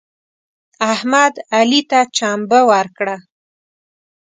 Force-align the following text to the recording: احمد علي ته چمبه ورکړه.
احمد 0.91 1.33
علي 1.57 1.81
ته 1.89 1.99
چمبه 2.17 2.59
ورکړه. 2.71 3.15